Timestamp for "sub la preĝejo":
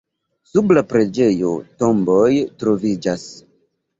0.51-1.51